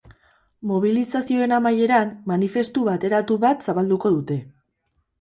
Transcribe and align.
Mobilizazioen 0.71 1.53
amaieran, 1.59 2.11
manifestu 2.33 2.89
bateratu 2.91 3.41
bat 3.47 3.71
zabalduko 3.71 4.17
dute. 4.21 4.45